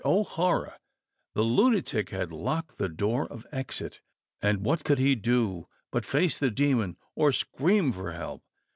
But, 0.03 0.09
O 0.09 0.23
horror! 0.23 0.77
the 1.35 1.43
lunatic 1.43 2.09
had 2.09 2.31
locked 2.31 2.79
the 2.79 2.89
door 2.89 3.27
of 3.31 3.45
exit, 3.51 4.01
and 4.41 4.65
what 4.65 4.83
could 4.83 4.97
he 4.97 5.13
do 5.13 5.67
but 5.91 6.05
face 6.05 6.39
tlie 6.39 6.55
demon 6.55 6.97
or 7.15 7.31
scream 7.31 7.91
for 7.91 8.11
help 8.11 8.43